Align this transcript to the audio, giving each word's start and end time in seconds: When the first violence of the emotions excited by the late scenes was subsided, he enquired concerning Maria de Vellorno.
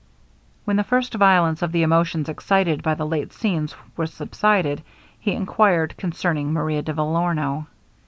When 0.65 0.77
the 0.77 0.83
first 0.83 1.13
violence 1.13 1.61
of 1.61 1.71
the 1.71 1.83
emotions 1.83 2.27
excited 2.27 2.81
by 2.81 2.95
the 2.95 3.05
late 3.05 3.31
scenes 3.31 3.75
was 3.95 4.11
subsided, 4.11 4.81
he 5.19 5.33
enquired 5.33 5.95
concerning 5.95 6.51
Maria 6.51 6.81
de 6.81 6.91
Vellorno. 6.91 7.67